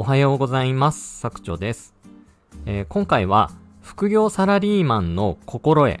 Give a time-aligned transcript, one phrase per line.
[0.00, 1.18] おはようございます。
[1.20, 1.92] 作長です。
[2.64, 3.50] えー今回は、
[3.82, 6.00] 副業サラリーマンの心得。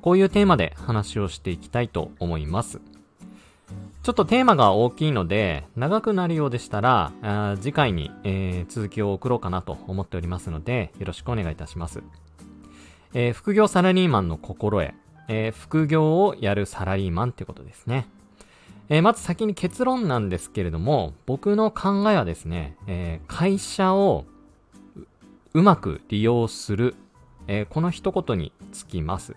[0.00, 2.80] こういうテーマで話をしていきたいと思います。
[4.04, 12.00] ちょっとテーマが大きいので、長くなるようでしたら、あ次回に、えー続きを送ろうかなと思っておりますので、よろしくお願いいたします。
[13.12, 14.94] えー副業サラリーマンの心得。
[15.26, 18.06] えー副業をやるサラリーマンってことですね。
[18.88, 24.24] えーまず先に結論なんですけれども、僕の考えはですね、えー会社を
[25.54, 26.94] うまく利用する、
[27.46, 29.36] えーこの一言につきます。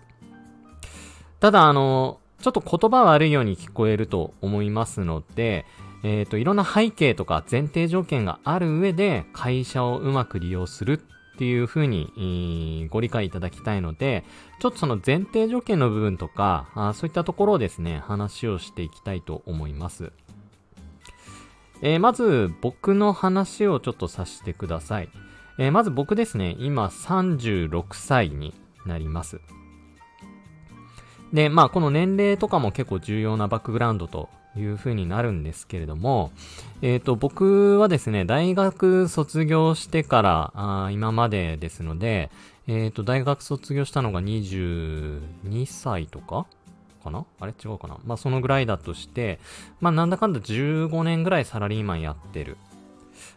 [1.40, 5.64] ただ、あの、ちょっと言葉悪いように聞こえると思いますので、
[6.02, 11.02] えっ、と、いろんな背景とか前提条件がある上で、会社をうまく利用する
[11.36, 14.24] っていう風に、ご理解いただきたいので、
[14.58, 20.12] ちょっとその前提条件の部分とか、あそういったところをですね、話をしていきたいと思います。
[21.82, 25.10] えーまず、僕の話をちょっとさせてください。
[25.58, 28.54] えーまず僕ですね、今36歳に
[28.86, 29.40] なります。
[31.34, 36.32] で、まあ、この年齢とかも結構重要なバックグラウンドという風になるんですけれども、
[36.82, 42.30] えっ、と、僕はですね、大学卒業してから、あ今までですので、
[42.66, 46.46] えっ、と、大学卒業したのが22歳とか
[47.06, 47.24] かな？
[47.40, 47.52] あれ？
[47.52, 47.98] 違うかな？
[48.04, 49.38] まあ、そのぐらいだとして、
[49.80, 52.56] まあ、なんだかんだ15年ぐらいサラリーマンやってる。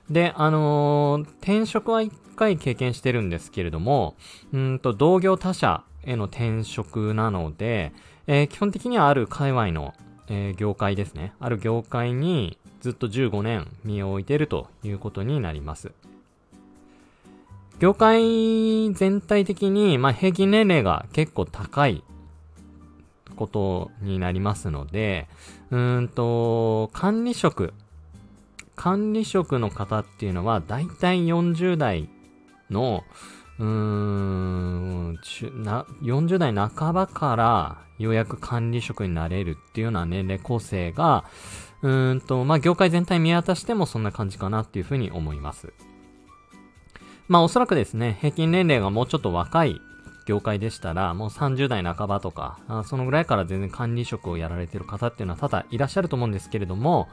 [0.09, 4.15] で、あのー転職は一回経験してるんですけれども、
[4.51, 7.93] うんと、同業他社への転職なので、
[8.27, 9.93] えー基本的にはある界隈の、
[10.29, 11.33] えー業界ですね。
[11.39, 15.91] ある業界にずっと15年身を置いているということになります。
[17.79, 22.03] 業界全体的に、まあ、平均年齢が結構高い
[23.37, 25.29] ことになりますので、
[25.71, 27.73] うんと、管理職、
[28.75, 32.09] 管理職の方っていうのは、だいたい40代
[32.69, 33.05] の、
[33.59, 35.19] うーん、
[36.01, 41.25] 40代半ばから、ようやく管理職になれるっていうような年齢構成が、
[41.81, 45.73] うーんと、まあ、業界全体見渡してもそんな感じかなっていうふうに思います。
[47.27, 49.79] まあ、おそらくですね、平均年齢がもうちょっと若い
[50.25, 57.07] 業界でしたら、もう30代半ばとか、あそのぐらいから全然管理職をやられてる方っていうのは多々いらっしゃると思うんですけれども、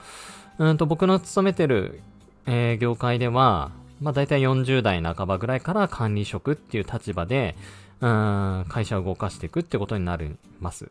[0.58, 2.00] うんと、僕の勤めてる、
[2.46, 7.56] えー業界では、まあ大体40代半ばぐらいから管理職っていう立場で、
[8.00, 10.90] うん、会社を動かしていくってことになります。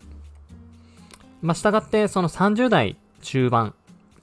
[1.42, 3.74] まあ従って、その30代中盤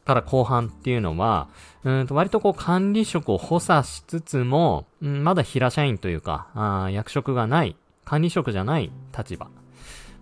[0.05, 1.49] から後半っていうのは、
[1.85, 9.49] うんと割とこう管理職を補佐しつつも、うんまだ平社員というか、あ役職がない、管理職じゃない立場。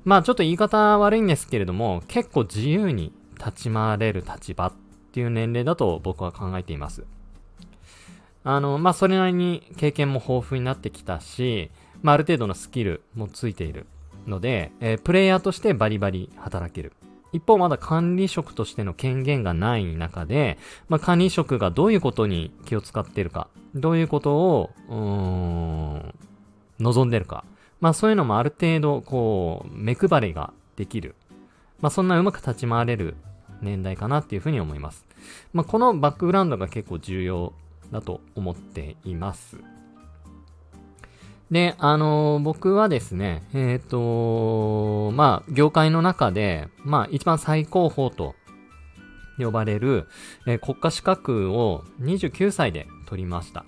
[0.04, 4.72] まあちょっと言い方悪いんですけれども、結構自由に立ち回れる立場っ
[5.12, 7.04] ていう年齢だと僕は考えています。
[8.44, 11.70] あの、まあそれなりに経験も豊富になってきたし、
[12.02, 13.86] まあある程度のスキルもついている
[14.26, 16.92] ので、えープレイヤーとしてバリバリ働ける。
[17.32, 26.14] 一方まだ管理職としての権限がない中で、まあ管理職がどういうことに気を使っているか、どういうことを、うーん、
[26.80, 27.44] 望んでるか。
[27.80, 31.14] まあそういうのもある程度、こう、目配りができる。
[31.80, 33.14] まあそんなうまく立ち回れる
[33.62, 35.04] 年代かなっていうふうに思います。
[35.52, 37.52] まあこのバックグラウンドが結構重要
[37.92, 39.58] だと思っています。
[41.50, 48.36] で、あのー僕はですね、えっ、とまあ、業界の中で、まあ、一番最高峰と
[49.38, 50.06] 呼ばれる、
[50.46, 53.64] えー国家資格を29歳で取りました。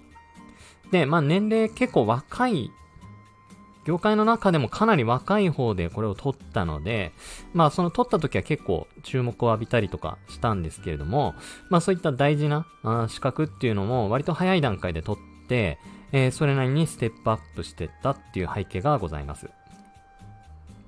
[0.93, 2.71] で、まあ、年齢結構若い、
[3.85, 7.13] 業界の中でもかなり若い方でこれを取ったので、
[7.53, 11.35] まあ、その取った時は結構注目を浴びたりとかしたんですけれども、
[11.69, 12.65] まあ、そういった大事な
[13.09, 15.32] 資格っていうのも割と早い段階で取って、
[16.13, 19.49] えーそれなりにステップアップしてったっていう背景がございます。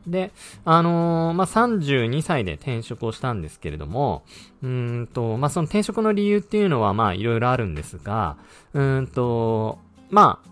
[0.06, 0.32] で、
[0.64, 4.22] あのーまあ、32歳で転職をしたんですけれども、
[4.62, 8.36] うんと、まあ、その転職の理由っていうのは、まあ、いろいろあるんですが、
[8.74, 9.78] うんと、
[10.10, 10.50] まあ、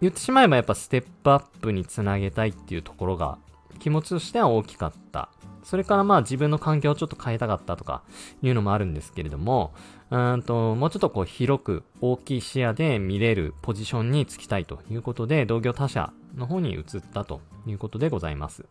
[0.00, 3.38] 言ってしまえばやっぱステップアップにつなげたいっていうところが、
[3.80, 5.28] 気持ちとしては大きかった。
[5.66, 8.02] それからまあ自分の環境をちょっと変えたかったとか
[8.40, 9.74] いうのもあるんですけれども、
[10.12, 18.64] うんと、もうちょっとこう広く大きい視野で見れるポジションにつきたいということで、同業他社の方に移ったということでございます。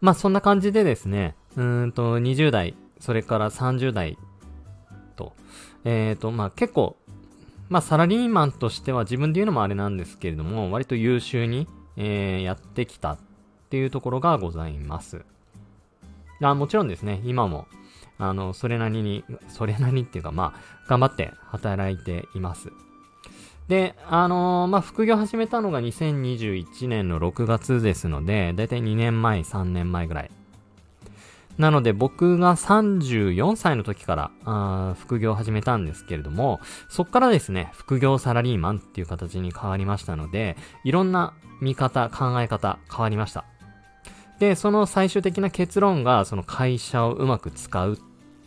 [0.00, 4.18] まあそんな感じでですね、うんと20代、それから30代
[5.14, 5.34] と、
[5.84, 6.96] えっ、とまあ結構、
[7.68, 13.16] まあサラリーマンとしては自分で言うのもあれなんですけれども、割と優秀に、えーやってきた
[13.70, 15.24] っていうところがございます。
[16.42, 17.68] あもちろんですね、今も、
[18.18, 22.72] あの、それなりに、それなりっていうか、まあ、頑張って働いています。
[23.68, 30.30] で、あのー、まあ、副業始めたのが2021年の6月ですので、だいたい2年前、3年前ぐらい。
[31.56, 36.58] なので僕が34歳の時からあ副業を始めたんですけれども、
[36.88, 43.44] そこからですね、副業サラリーマンっていう形に変わりましたので、いろんな見方、考え方変わりました。
[44.40, 47.96] で、その最終的な結論が、その会社をうまく使うっ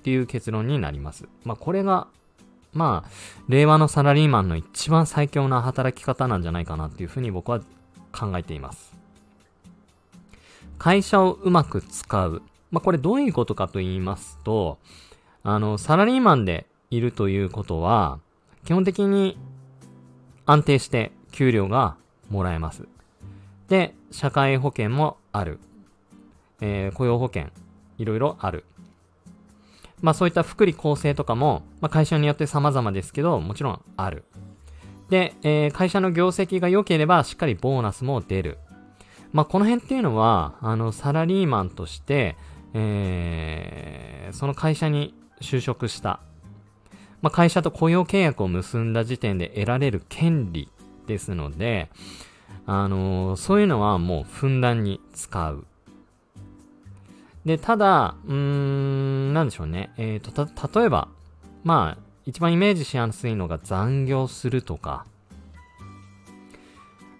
[0.02, 1.30] ていう結論になります。
[1.46, 2.08] まあ、これが、
[2.74, 3.10] まあ、
[3.48, 7.60] 令和のサラリーマンの一番最強な働き方なんじゃないかなっていうふうに僕は
[8.12, 8.92] 考えています。
[10.80, 12.42] 会社をうまく使う。
[12.72, 14.80] まあ、これどういうことかと言いますと、
[15.44, 18.18] あの、サラリーマンでいるということは、
[18.66, 19.38] 基本的に
[20.48, 21.98] 安定して給料が
[22.32, 22.88] もらえます。
[23.68, 25.60] で、社会保険もある。
[26.66, 27.48] えー、雇用保険、
[27.98, 28.64] いろいろある。
[30.02, 34.24] まあそういった福利厚生とかも、まあ会社によって様々ですけど、もちろんある。
[35.10, 38.60] で、えー、会社の業績が良ければしっかりボーナスも出る。
[39.34, 42.38] まあこの辺っていうのは、あの、サラリーマンとして、
[42.74, 46.22] えー、その会社に就職した、
[47.22, 50.70] まあ、会社と雇用契約を結んだ時点で得られる権利
[51.08, 51.90] ですので、
[52.66, 55.66] あのー、そういうのはもうふんだんに使う。
[57.46, 59.92] で、ただ、うーん、なんでしょうね。
[59.98, 61.10] えっ、ー、と、た、例えば、
[61.64, 65.06] まあ、一番イメージしやすいのが残業するとか、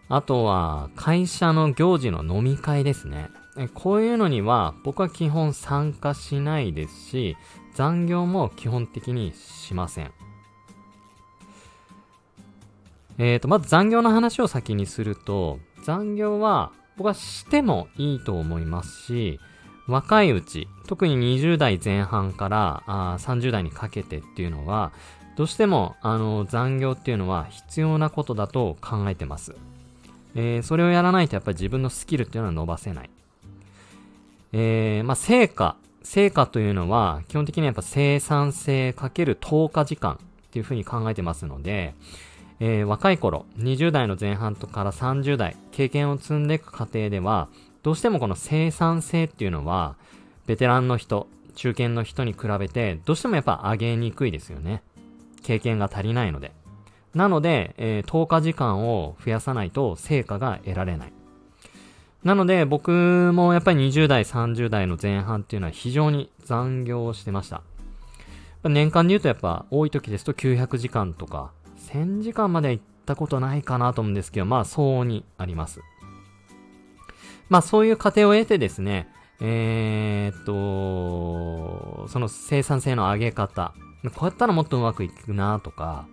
[0.08, 3.30] あとは、会社の行事の飲み会ですね。
[3.74, 7.38] こういうのには僕は基本参加しないですし、
[7.76, 10.12] 残業も基本的にしません。
[13.20, 19.40] えっ、ー、と、まず残業の話を先にすると、残業は僕はしてもいいと思いますし、
[19.88, 24.92] 若いうち、特に20代前半からあ30代にかけてっていうのは、
[25.36, 29.56] どうしてもあの残業っていうのは必要なことだと考えてます。
[30.36, 33.10] えー、それをやらないとやっぱり自分のスキルっていうのは伸ばせない。
[34.52, 35.76] えー、まあ、成果。
[36.04, 40.18] 成果というのは、基本的にはやっぱ生産性かける10日時間っ
[40.52, 41.96] ていうふうに考えてますので、
[42.60, 47.48] えー、若い頃、20代の前半とから30代、経験を積んでいく過程では、
[47.84, 49.96] どうしてもこの生産性っていうのは、
[50.48, 54.82] ベテランの人、中堅の人に比べて、どうしてもやっぱ上げにくいですよね。
[55.44, 56.52] 経験が足りないので。
[57.14, 61.14] なので、えー、10日時間を増やさないと成果が得られない。
[62.24, 67.62] なので、僕もやっぱり20代、30代の前半っていうのは非常に残業をしてました。
[68.64, 71.52] 年間で言うとやっぱ多い時ですと900時間とか、
[71.90, 75.82] 1000時間まで行ったことないかなと思うんですけど、まあ相応にあります。
[77.50, 79.08] まあそういう過程を得てですね、
[79.42, 83.74] えー、っと、その生産性の上げ方、
[84.16, 86.08] こうやったらもっとうまくいくなとか、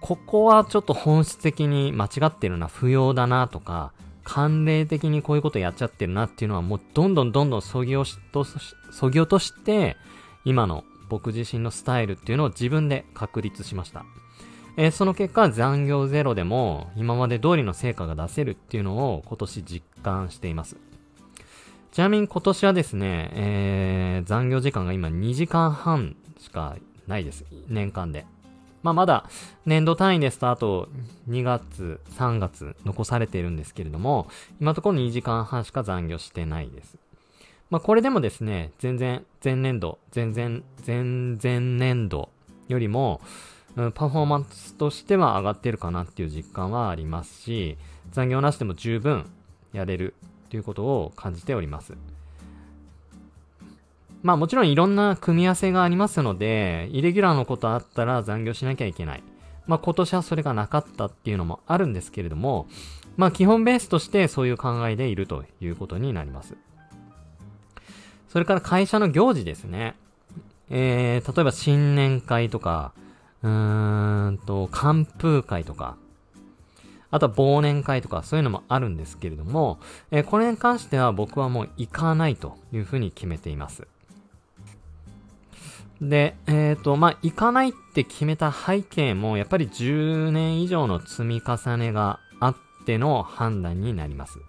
[0.00, 3.92] ここはちょっと本質的に間違ってるな、不要だなとか、
[4.24, 8.56] 慣例的にこういうことやっちゃってるなっていうのはもうどんどんどんどんそぎ落とし
[8.92, 9.96] そぎ落として、
[10.44, 14.04] 今の僕自身のスタイルっていうのを自分で確立しました。
[14.76, 20.76] えー、その結果、残業ゼロでも今まで通りの成果が出せるっていうのを今年実感しています。
[21.92, 26.76] ちなみに今年はですね、えー、残業時間が今2時間半しか
[27.06, 27.44] ないです。
[27.68, 28.24] 年間で。
[28.82, 29.28] まあ、まだ
[29.66, 30.88] 年度単位ですとあと
[31.28, 36.96] 2月、3月残されているんですけれども、今のところ2時間半しか残業してないです。
[37.70, 41.38] まあ、これでもですね、全然、前年度、全然、前々
[41.78, 42.30] 年度
[42.68, 43.20] よりも、
[43.76, 47.78] うん、パフォーマンスとしては上がってるかなっていう実感はありますし、
[48.10, 49.30] 残業なしでも十分
[49.72, 50.14] やれる
[50.50, 51.94] ということを感じております。
[54.22, 59.22] まあもちろんいろんな組み合わせがありますので、イレギュラーのことあったら残業しなきゃいけない。
[59.66, 62.66] まあ今年はそれがなかったっていうのもあるんですけれども、
[63.16, 66.56] まあ基本ベースとしてそういう考えでいるということになります。
[68.28, 69.96] それから会社の行事ですね。
[70.70, 72.92] えー、例えば新年会とか、
[73.42, 75.96] うーんと、寒風会とか、
[77.10, 79.78] あとは忘年会とかそういうのもあるんですけれども、
[80.10, 83.86] えー、これに関しては僕はもう行かないというふうに決めています。
[86.00, 92.56] で、えっ、ー、と、まあ、行かないって決めた背景も、やっぱり10年以上の積み重ねがあっ
[92.86, 94.40] ての判断になります。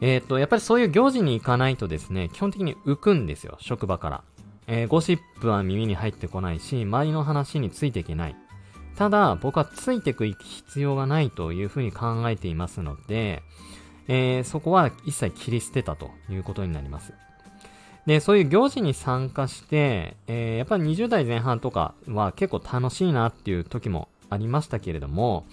[0.00, 4.24] えっ、ー、と、やっぱりそういう行事に行かないとですね、基本的に浮くんですよ、職場から。
[4.66, 8.36] えー、ゴシップは耳に入ってこないし、周りの話についていけない。
[8.96, 13.42] ただ、僕はついていく必要がないというふうに考えていますので、
[14.08, 17.12] えー、そこは一切切り捨てたということになります。
[18.06, 25.46] で、そういう行事に参加して、えー、やっぱり20代前半とかは結構楽しいなっていう時もありましたけれども、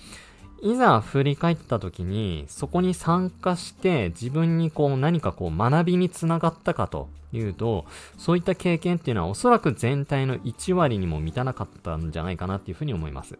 [0.61, 7.85] いざ振り返った時に、そこに参加して自分にこう何かこう学びにつながったかというと、
[8.17, 13.39] そういった経験っていうのはおそらく全体の1割にも満たなかったんじゃないかなっていうふうに思います。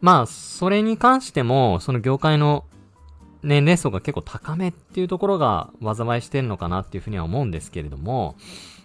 [0.00, 2.64] まあ、それに関しても、その業界の
[3.42, 8.36] 年齢層が結構高めっていうところが災いしてるのかなっていうふうには思うんですけれども、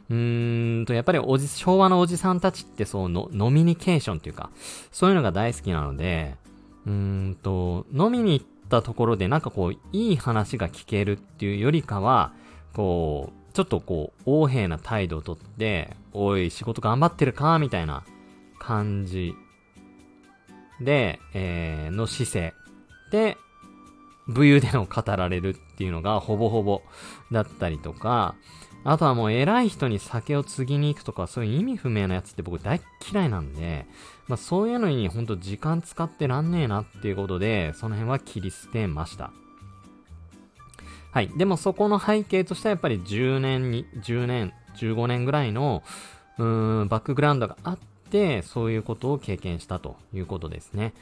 [0.09, 4.49] うーんと、やっぱりおじ、昭和のおじさんたちってそうの、ノミニケーションっていうか、
[4.91, 6.35] そういうのが大好きなので、
[6.85, 12.33] うーんと、飲みに行ったところでなんかこう、いい話が聞けるっていうよりかは、
[12.73, 18.03] こう、ちょっとこう、横柄な態度をとって、おい、仕事頑張ってるかみたいな
[18.59, 19.33] 感じ
[20.81, 22.53] で、えー、の姿勢
[23.11, 23.37] で、
[24.27, 26.81] 武勇伝を語られるっていうのがほぼほぼ
[27.31, 28.35] だったりとか、
[28.85, 33.85] あとはもう偉い人に酒を継ぎに行くとか、そういう意味不明なやつって僕大嫌いなんで、
[34.27, 39.31] まあそういうのにほんと時間使ってらんねえなっていうことで、その辺は切り捨てました。
[41.11, 41.29] はい。
[41.37, 45.83] でもそこの背景としてはやっぱり10年に、10年、15年ぐらいの、
[46.39, 47.77] うーん、バックグラウンドがあっ
[48.09, 50.93] て、そういうことを経験したということですね。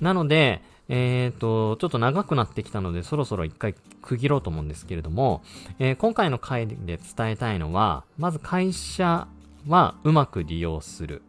[0.00, 5.42] なので、えっ、ー、と、ちょっと長くなってきたので、そろそろ一回区切ろうと思うんですけれども、
[5.78, 6.98] えー、今回の回で伝
[7.30, 9.26] えたいのは、まず会社
[9.66, 11.22] はうまく利用する。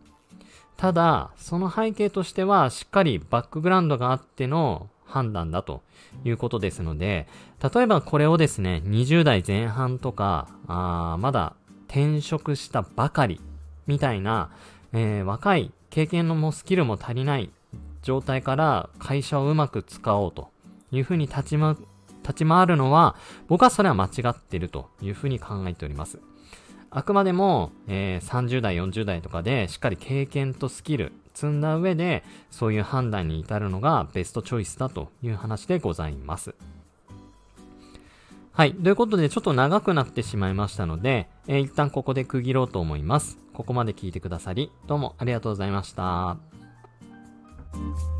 [0.75, 5.81] ただ、その背景としては、しっかりバックグラウンドがあっての判断だと
[6.23, 7.27] いうことですので、
[7.73, 11.55] 例えばこれをですね、20代前半とか、あまだ
[11.87, 13.41] 転職したばかり
[13.87, 14.51] みたいな、
[14.93, 17.49] えー、若い経験のもスキルも足りない
[18.07, 20.49] 状態から会社をうまく使おうと
[20.93, 21.75] いうふうに立ちま、
[22.23, 23.17] 立ち回るのは、
[23.49, 26.19] 僕はそれは間違っているというふうに考えております。
[26.89, 36.55] あくまでも、えー、30代、40代とかでしっかり経験とスキル積んだ上で、そういう判断に至るのがベストチョイスだという話でございます。
[38.53, 38.73] はい。
[38.73, 43.37] ということで、ちょっと長くなってしまいましたので、えー、一旦ここで区切ろうと思います。
[43.53, 46.46] ここまで聞いてくださり、どうもありがとうございました。
[47.77, 48.16] you